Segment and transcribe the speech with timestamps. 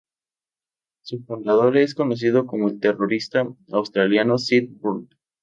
[1.03, 5.07] Su fundador es conocido como el terrorista australiano Sid Burn.